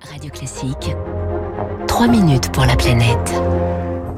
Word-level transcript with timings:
Radio 0.00 0.30
Classique, 0.30 0.94
3 1.88 2.06
minutes 2.06 2.52
pour 2.52 2.64
la 2.64 2.76
planète. 2.76 3.34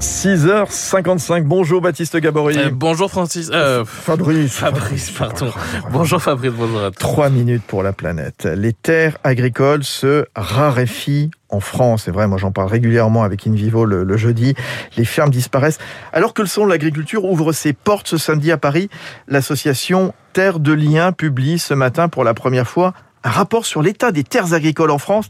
6h55. 0.00 1.44
Bonjour 1.44 1.80
Baptiste 1.80 2.16
Gabory. 2.16 2.58
Euh, 2.58 2.70
bonjour 2.72 3.10
Francis. 3.10 3.50
Euh, 3.52 3.84
Fabrice. 3.84 4.54
Fabrice, 4.54 5.10
pardon. 5.10 5.52
Bonjour 5.90 6.20
Fabrice, 6.20 6.52
bonjour 6.52 6.82
à 6.82 6.90
tous. 6.90 6.98
3 6.98 7.30
minutes 7.30 7.62
pour 7.66 7.82
la 7.82 7.92
planète. 7.92 8.44
Les 8.44 8.72
terres 8.72 9.18
agricoles 9.24 9.84
se 9.84 10.26
raréfient 10.34 11.30
en 11.48 11.60
France. 11.60 12.02
C'est 12.04 12.12
vrai, 12.12 12.26
moi 12.26 12.38
j'en 12.38 12.52
parle 12.52 12.68
régulièrement 12.68 13.22
avec 13.22 13.46
InVivo 13.46 13.84
le, 13.84 14.04
le 14.04 14.16
jeudi. 14.16 14.54
Les 14.96 15.04
fermes 15.04 15.30
disparaissent. 15.30 15.78
Alors 16.12 16.34
que 16.34 16.42
le 16.42 16.48
salon 16.48 16.66
de 16.66 16.72
l'agriculture 16.72 17.24
ouvre 17.24 17.52
ses 17.52 17.72
portes 17.72 18.08
ce 18.08 18.18
samedi 18.18 18.50
à 18.50 18.56
Paris, 18.58 18.88
l'association 19.28 20.12
Terre 20.32 20.58
de 20.58 20.72
Liens 20.72 21.12
publie 21.12 21.58
ce 21.58 21.74
matin 21.74 22.08
pour 22.08 22.24
la 22.24 22.34
première 22.34 22.68
fois 22.68 22.94
un 23.24 23.30
rapport 23.30 23.66
sur 23.66 23.82
l'état 23.82 24.12
des 24.12 24.24
terres 24.24 24.54
agricoles 24.54 24.90
en 24.90 24.98
France 24.98 25.28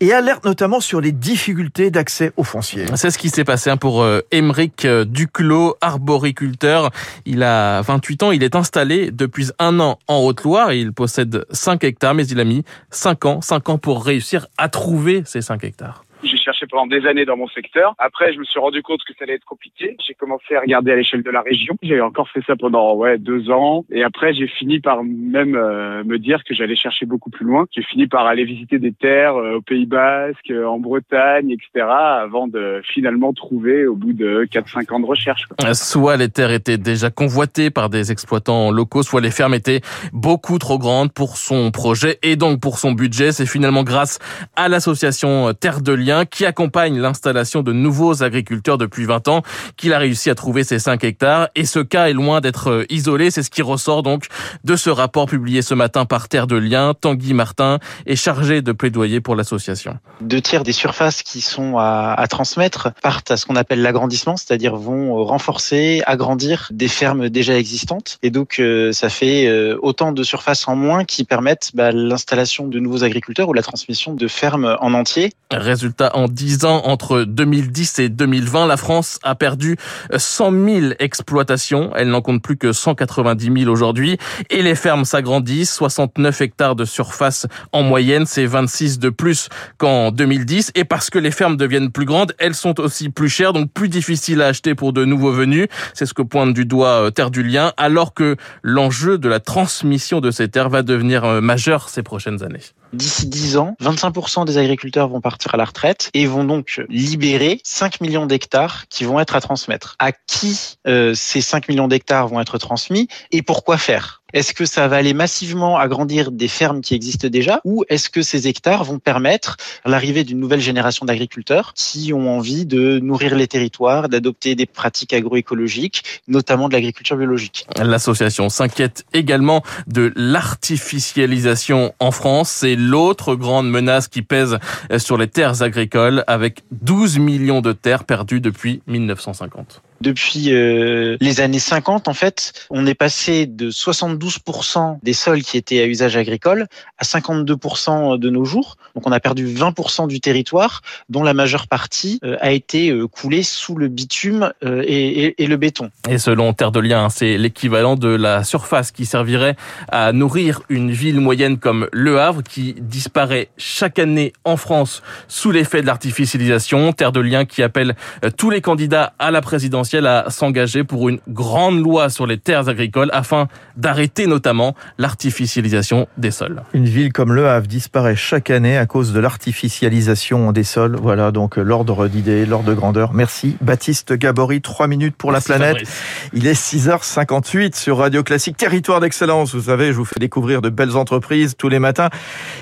et 0.00 0.12
alerte 0.12 0.44
notamment 0.44 0.80
sur 0.80 1.00
les 1.00 1.12
difficultés 1.12 1.90
d'accès 1.90 2.32
aux 2.36 2.44
fonciers. 2.44 2.86
C'est 2.94 3.10
ce 3.10 3.18
qui 3.18 3.30
s'est 3.30 3.44
passé 3.44 3.70
hein, 3.70 3.76
pour 3.76 4.02
euh, 4.02 4.20
Émeric 4.30 4.84
euh, 4.84 5.04
Duclos, 5.04 5.76
arboriculteur. 5.80 6.90
Il 7.24 7.42
a 7.42 7.82
28 7.82 8.22
ans, 8.22 8.32
il 8.32 8.42
est 8.42 8.56
installé 8.56 9.10
depuis 9.10 9.50
un 9.58 9.80
an 9.80 9.98
en 10.08 10.18
Haute-Loire. 10.18 10.72
Il 10.72 10.92
possède 10.92 11.44
5 11.50 11.84
hectares, 11.84 12.14
mais 12.14 12.26
il 12.26 12.40
a 12.40 12.44
mis 12.44 12.64
5 12.90 13.24
ans, 13.26 13.40
5 13.40 13.68
ans 13.68 13.78
pour 13.78 14.04
réussir 14.04 14.46
à 14.58 14.68
trouver 14.68 15.22
ces 15.26 15.42
5 15.42 15.64
hectares. 15.64 16.05
Cherché 16.46 16.66
pendant 16.68 16.86
des 16.86 17.04
années 17.08 17.24
dans 17.24 17.36
mon 17.36 17.48
secteur. 17.48 17.96
Après, 17.98 18.32
je 18.32 18.38
me 18.38 18.44
suis 18.44 18.60
rendu 18.60 18.80
compte 18.80 19.00
que 19.02 19.12
ça 19.18 19.24
allait 19.24 19.34
être 19.34 19.44
compliqué. 19.44 19.96
J'ai 20.06 20.14
commencé 20.14 20.54
à 20.54 20.60
regarder 20.60 20.92
à 20.92 20.94
l'échelle 20.94 21.24
de 21.24 21.30
la 21.32 21.40
région. 21.40 21.74
J'ai 21.82 22.00
encore 22.00 22.28
fait 22.28 22.40
ça 22.46 22.54
pendant 22.54 22.94
ouais 22.94 23.18
deux 23.18 23.50
ans. 23.50 23.84
Et 23.90 24.04
après, 24.04 24.32
j'ai 24.32 24.46
fini 24.46 24.78
par 24.78 25.02
même 25.02 25.56
euh, 25.56 26.04
me 26.04 26.20
dire 26.20 26.44
que 26.44 26.54
j'allais 26.54 26.76
chercher 26.76 27.04
beaucoup 27.04 27.30
plus 27.30 27.44
loin. 27.44 27.66
J'ai 27.74 27.82
fini 27.82 28.06
par 28.06 28.26
aller 28.26 28.44
visiter 28.44 28.78
des 28.78 28.92
terres 28.92 29.34
euh, 29.34 29.56
au 29.56 29.60
Pays 29.60 29.86
Basque, 29.86 30.52
euh, 30.52 30.66
en 30.66 30.78
Bretagne, 30.78 31.50
etc. 31.50 31.84
Avant 31.88 32.46
de 32.46 32.80
finalement 32.94 33.32
trouver 33.32 33.88
au 33.88 33.96
bout 33.96 34.12
de 34.12 34.44
4-5 34.44 34.92
ans 34.92 35.00
de 35.00 35.06
recherche. 35.06 35.46
Quoi. 35.46 35.74
Soit 35.74 36.16
les 36.16 36.28
terres 36.28 36.52
étaient 36.52 36.78
déjà 36.78 37.10
convoitées 37.10 37.70
par 37.70 37.90
des 37.90 38.12
exploitants 38.12 38.70
locaux, 38.70 39.02
soit 39.02 39.20
les 39.20 39.32
fermes 39.32 39.54
étaient 39.54 39.80
beaucoup 40.12 40.60
trop 40.60 40.78
grandes 40.78 41.12
pour 41.12 41.38
son 41.38 41.72
projet 41.72 42.20
et 42.22 42.36
donc 42.36 42.60
pour 42.60 42.78
son 42.78 42.92
budget. 42.92 43.32
C'est 43.32 43.46
finalement 43.46 43.82
grâce 43.82 44.20
à 44.54 44.68
l'association 44.68 45.52
Terre 45.54 45.80
de 45.80 45.92
Liens 45.92 46.24
qui 46.36 46.44
accompagne 46.44 47.00
l'installation 47.00 47.62
de 47.62 47.72
nouveaux 47.72 48.22
agriculteurs 48.22 48.76
depuis 48.76 49.06
20 49.06 49.28
ans, 49.28 49.42
qu'il 49.78 49.94
a 49.94 49.98
réussi 49.98 50.28
à 50.28 50.34
trouver 50.34 50.64
ces 50.64 50.78
5 50.78 51.02
hectares. 51.02 51.48
Et 51.54 51.64
ce 51.64 51.78
cas 51.78 52.10
est 52.10 52.12
loin 52.12 52.42
d'être 52.42 52.84
isolé. 52.90 53.30
C'est 53.30 53.42
ce 53.42 53.48
qui 53.48 53.62
ressort 53.62 54.02
donc 54.02 54.26
de 54.62 54.76
ce 54.76 54.90
rapport 54.90 55.24
publié 55.24 55.62
ce 55.62 55.72
matin 55.72 56.04
par 56.04 56.28
Terre 56.28 56.46
de 56.46 56.56
Liens. 56.56 56.92
Tanguy 56.92 57.32
Martin 57.32 57.78
est 58.04 58.16
chargé 58.16 58.60
de 58.60 58.72
plaidoyer 58.72 59.22
pour 59.22 59.34
l'association. 59.34 59.98
Deux 60.20 60.42
tiers 60.42 60.62
des 60.62 60.72
surfaces 60.72 61.22
qui 61.22 61.40
sont 61.40 61.78
à, 61.78 62.12
à 62.12 62.26
transmettre 62.26 62.92
partent 63.00 63.30
à 63.30 63.38
ce 63.38 63.46
qu'on 63.46 63.56
appelle 63.56 63.80
l'agrandissement, 63.80 64.36
c'est-à-dire 64.36 64.76
vont 64.76 65.24
renforcer, 65.24 66.02
agrandir 66.06 66.68
des 66.70 66.88
fermes 66.88 67.30
déjà 67.30 67.56
existantes. 67.56 68.18
Et 68.22 68.28
donc, 68.28 68.56
euh, 68.58 68.92
ça 68.92 69.08
fait 69.08 69.46
euh, 69.46 69.78
autant 69.80 70.12
de 70.12 70.22
surfaces 70.22 70.68
en 70.68 70.76
moins 70.76 71.04
qui 71.04 71.24
permettent 71.24 71.70
bah, 71.72 71.92
l'installation 71.92 72.68
de 72.68 72.78
nouveaux 72.78 73.04
agriculteurs 73.04 73.48
ou 73.48 73.54
la 73.54 73.62
transmission 73.62 74.12
de 74.12 74.28
fermes 74.28 74.76
en 74.82 74.92
entier. 74.92 75.32
Résultat, 75.50 76.10
en 76.14 76.25
10 76.28 76.64
ans, 76.64 76.82
entre 76.84 77.22
2010 77.22 77.98
et 77.98 78.08
2020, 78.08 78.66
la 78.66 78.76
France 78.76 79.18
a 79.22 79.34
perdu 79.34 79.76
100 80.16 80.52
000 80.52 80.86
exploitations. 80.98 81.92
Elle 81.96 82.08
n'en 82.08 82.22
compte 82.22 82.42
plus 82.42 82.56
que 82.56 82.72
190 82.72 83.62
000 83.62 83.70
aujourd'hui. 83.70 84.18
Et 84.50 84.62
les 84.62 84.74
fermes 84.74 85.04
s'agrandissent. 85.04 85.72
69 85.72 86.40
hectares 86.40 86.76
de 86.76 86.84
surface 86.84 87.46
en 87.72 87.82
moyenne, 87.82 88.26
c'est 88.26 88.46
26 88.46 88.98
de 88.98 89.10
plus 89.10 89.48
qu'en 89.78 90.10
2010. 90.10 90.72
Et 90.74 90.84
parce 90.84 91.10
que 91.10 91.18
les 91.18 91.30
fermes 91.30 91.56
deviennent 91.56 91.90
plus 91.90 92.06
grandes, 92.06 92.34
elles 92.38 92.54
sont 92.54 92.80
aussi 92.80 93.08
plus 93.08 93.28
chères, 93.28 93.52
donc 93.52 93.70
plus 93.72 93.88
difficiles 93.88 94.42
à 94.42 94.46
acheter 94.46 94.74
pour 94.74 94.92
de 94.92 95.04
nouveaux 95.04 95.32
venus. 95.32 95.66
C'est 95.94 96.06
ce 96.06 96.14
que 96.14 96.22
pointe 96.22 96.54
du 96.54 96.64
doigt 96.64 97.10
Terre 97.14 97.30
du 97.30 97.42
Lien, 97.42 97.72
alors 97.76 98.14
que 98.14 98.36
l'enjeu 98.62 99.18
de 99.18 99.28
la 99.28 99.40
transmission 99.40 100.20
de 100.20 100.30
ces 100.30 100.48
terres 100.48 100.70
va 100.70 100.82
devenir 100.82 101.40
majeur 101.42 101.88
ces 101.88 102.02
prochaines 102.02 102.42
années. 102.42 102.60
D'ici 102.92 103.26
10 103.26 103.56
ans, 103.56 103.76
25% 103.82 104.44
des 104.44 104.58
agriculteurs 104.58 105.08
vont 105.08 105.20
partir 105.20 105.54
à 105.54 105.56
la 105.56 105.64
retraite 105.64 106.10
et 106.14 106.26
vont 106.26 106.44
donc 106.44 106.82
libérer 106.88 107.60
5 107.64 108.00
millions 108.00 108.26
d'hectares 108.26 108.86
qui 108.88 109.04
vont 109.04 109.20
être 109.20 109.34
à 109.36 109.40
transmettre. 109.40 109.96
À 109.98 110.12
qui 110.12 110.76
euh, 110.86 111.12
ces 111.14 111.40
5 111.40 111.68
millions 111.68 111.88
d'hectares 111.88 112.28
vont 112.28 112.40
être 112.40 112.58
transmis 112.58 113.08
et 113.32 113.42
pourquoi 113.42 113.76
faire? 113.76 114.22
Est-ce 114.36 114.52
que 114.52 114.66
ça 114.66 114.86
va 114.86 114.96
aller 114.96 115.14
massivement 115.14 115.78
agrandir 115.78 116.30
des 116.30 116.46
fermes 116.46 116.82
qui 116.82 116.94
existent 116.94 117.28
déjà 117.28 117.62
ou 117.64 117.84
est-ce 117.88 118.10
que 118.10 118.20
ces 118.20 118.48
hectares 118.48 118.84
vont 118.84 118.98
permettre 118.98 119.56
l'arrivée 119.86 120.24
d'une 120.24 120.38
nouvelle 120.38 120.60
génération 120.60 121.06
d'agriculteurs 121.06 121.72
qui 121.74 122.12
ont 122.12 122.36
envie 122.36 122.66
de 122.66 122.98
nourrir 122.98 123.34
les 123.34 123.46
territoires, 123.46 124.10
d'adopter 124.10 124.54
des 124.54 124.66
pratiques 124.66 125.14
agroécologiques, 125.14 126.02
notamment 126.28 126.68
de 126.68 126.74
l'agriculture 126.74 127.16
biologique? 127.16 127.66
L'association 127.78 128.50
s'inquiète 128.50 129.06
également 129.14 129.62
de 129.86 130.12
l'artificialisation 130.16 131.94
en 131.98 132.10
France. 132.10 132.50
C'est 132.50 132.76
l'autre 132.76 133.36
grande 133.36 133.70
menace 133.70 134.06
qui 134.06 134.20
pèse 134.20 134.58
sur 134.98 135.16
les 135.16 135.28
terres 135.28 135.62
agricoles 135.62 136.24
avec 136.26 136.62
12 136.72 137.18
millions 137.20 137.62
de 137.62 137.72
terres 137.72 138.04
perdues 138.04 138.40
depuis 138.42 138.82
1950. 138.86 139.80
Depuis 140.00 140.52
euh, 140.52 141.16
les 141.20 141.40
années 141.40 141.58
50, 141.58 142.08
en 142.08 142.14
fait, 142.14 142.52
on 142.70 142.86
est 142.86 142.94
passé 142.94 143.46
de 143.46 143.70
72% 143.70 144.98
des 145.02 145.12
sols 145.12 145.42
qui 145.42 145.56
étaient 145.56 145.80
à 145.80 145.86
usage 145.86 146.16
agricole 146.16 146.66
à 146.98 147.04
52% 147.04 148.18
de 148.18 148.30
nos 148.30 148.44
jours. 148.44 148.76
Donc 148.94 149.06
on 149.06 149.12
a 149.12 149.20
perdu 149.20 149.46
20% 149.46 150.08
du 150.08 150.20
territoire, 150.20 150.82
dont 151.08 151.22
la 151.22 151.34
majeure 151.34 151.66
partie 151.66 152.20
euh, 152.24 152.36
a 152.40 152.52
été 152.52 152.90
euh, 152.90 153.06
coulée 153.06 153.42
sous 153.42 153.76
le 153.76 153.88
bitume 153.88 154.52
et, 154.62 155.24
et, 155.24 155.42
et, 155.42 155.46
le 155.46 155.56
béton. 155.56 155.90
Et 156.08 156.18
selon 156.18 156.52
Terre 156.52 156.72
de 156.72 156.80
Liens, 156.80 157.08
c'est 157.08 157.38
l'équivalent 157.38 157.96
de 157.96 158.08
la 158.08 158.44
surface 158.44 158.90
qui 158.90 159.06
servirait 159.06 159.56
à 159.88 160.12
nourrir 160.12 160.62
une 160.68 160.90
ville 160.90 161.20
moyenne 161.20 161.58
comme 161.58 161.88
Le 161.92 162.20
Havre, 162.20 162.42
qui 162.42 162.74
disparaît 162.78 163.48
chaque 163.56 163.98
année 163.98 164.32
en 164.44 164.56
France 164.56 165.02
sous 165.28 165.50
l'effet 165.50 165.82
de 165.82 165.86
l'artificialisation. 165.86 166.92
Terre 166.92 167.12
de 167.12 167.20
Liens 167.20 167.44
qui 167.44 167.62
appelle 167.62 167.94
tous 168.36 168.50
les 168.50 168.60
candidats 168.60 169.14
à 169.18 169.30
la 169.30 169.40
présidence 169.40 169.85
à 169.94 170.30
s'engager 170.30 170.84
pour 170.84 171.08
une 171.08 171.20
grande 171.28 171.82
loi 171.82 172.10
sur 172.10 172.26
les 172.26 172.38
terres 172.38 172.68
agricoles 172.68 173.10
afin 173.12 173.48
d'arrêter 173.76 174.26
notamment 174.26 174.74
l'artificialisation 174.98 176.08
des 176.16 176.30
sols. 176.30 176.62
Une 176.72 176.86
ville 176.86 177.12
comme 177.12 177.32
Le 177.32 177.48
Havre 177.48 177.66
disparaît 177.66 178.16
chaque 178.16 178.50
année 178.50 178.76
à 178.76 178.86
cause 178.86 179.12
de 179.12 179.20
l'artificialisation 179.20 180.52
des 180.52 180.64
sols. 180.64 180.96
Voilà 181.00 181.30
donc 181.30 181.56
l'ordre 181.56 182.08
d'idées, 182.08 182.46
l'ordre 182.46 182.68
de 182.68 182.74
grandeur. 182.74 183.12
Merci 183.12 183.56
Baptiste 183.60 184.12
Gabory, 184.12 184.60
trois 184.60 184.88
minutes 184.88 185.16
pour 185.16 185.32
Merci 185.32 185.50
la 185.50 185.56
planète. 185.56 185.86
Fabrice. 185.86 186.30
Il 186.32 186.46
est 186.46 186.60
6h58 186.60 187.76
sur 187.76 187.98
Radio 187.98 188.22
Classique, 188.22 188.56
territoire 188.56 189.00
d'excellence. 189.00 189.54
Vous 189.54 189.62
savez, 189.62 189.92
je 189.92 189.98
vous 189.98 190.04
fais 190.04 190.18
découvrir 190.18 190.62
de 190.62 190.70
belles 190.70 190.96
entreprises 190.96 191.56
tous 191.56 191.68
les 191.68 191.78
matins. 191.78 192.08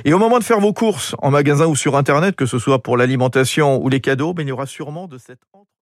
Et 0.05 0.12
au 0.12 0.19
moment 0.19 0.39
de 0.39 0.45
faire 0.45 0.61
vos 0.61 0.73
courses 0.73 1.15
en 1.19 1.31
magasin 1.31 1.67
ou 1.67 1.77
sur 1.77 1.97
Internet, 1.97 2.37
que 2.37 2.47
ce 2.47 2.59
soit 2.59 2.83
pour 2.83 2.97
l'alimentation 2.97 3.83
ou 3.83 3.89
les 3.89 4.01
cadeaux, 4.01 4.35
ben, 4.35 4.47
il 4.47 4.49
y 4.51 4.53
aura 4.53 4.67
sûrement 4.67 5.06
de 5.06 5.19
cette 5.19 5.41